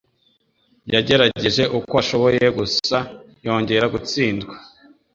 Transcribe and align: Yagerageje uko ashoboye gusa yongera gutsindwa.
Yagerageje 0.93 1.63
uko 1.77 1.93
ashoboye 2.01 2.45
gusa 2.59 2.97
yongera 3.45 3.85
gutsindwa. 3.93 4.53